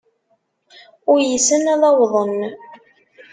Uysen 1.11 1.63
ad 1.73 1.81
awḍen. 1.89 2.37